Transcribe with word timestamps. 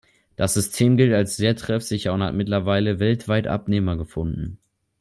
Das 0.35 0.55
System 0.55 0.97
gilt 0.97 1.13
als 1.13 1.37
sehr 1.37 1.55
treffsicher 1.55 2.11
und 2.11 2.23
hat 2.23 2.33
mittlerweile 2.33 2.99
weltweit 2.99 3.45
Abnehmer 3.45 3.97
gefunden. 3.97 4.57